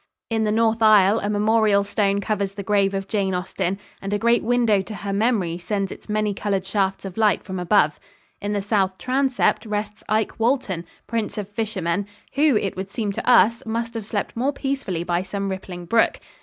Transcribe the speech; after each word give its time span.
In 0.31 0.45
the 0.45 0.51
north 0.51 0.81
aisle 0.81 1.19
a 1.19 1.29
memorial 1.29 1.83
stone 1.83 2.21
covers 2.21 2.53
the 2.53 2.63
grave 2.63 2.95
of 2.95 3.07
Jane 3.07 3.35
Austen 3.35 3.77
and 4.01 4.11
a 4.11 4.17
great 4.17 4.41
window 4.43 4.81
to 4.81 4.95
her 4.95 5.13
memory 5.13 5.59
sends 5.59 5.91
its 5.91 6.09
many 6.09 6.33
colored 6.33 6.65
shafts 6.65 7.05
of 7.05 7.17
light 7.17 7.43
from 7.43 7.59
above. 7.59 7.99
In 8.41 8.53
the 8.53 8.63
south 8.63 8.97
transept 8.97 9.63
rests 9.63 10.03
Ike 10.09 10.39
Walton, 10.39 10.85
prince 11.05 11.37
of 11.37 11.47
fishermen, 11.49 12.07
who, 12.33 12.57
it 12.57 12.75
would 12.75 12.89
seem 12.89 13.11
to 13.11 13.29
us, 13.29 13.63
must 13.63 13.93
have 13.93 14.03
slept 14.07 14.35
more 14.35 14.51
peacefully 14.51 15.03
by 15.03 15.21
some 15.21 15.49
rippling 15.49 15.85
brook. 15.85 16.19